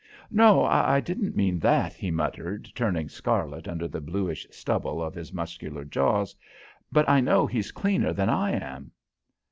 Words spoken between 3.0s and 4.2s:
scarlet under the